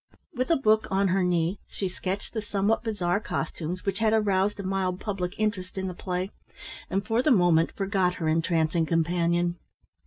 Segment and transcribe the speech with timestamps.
[0.33, 4.59] With a book on her knee she sketched the somewhat bizarre costumes which had aroused
[4.59, 6.31] a mild public interest in the play,
[6.89, 9.57] and for the moment forgot her entrancing companion.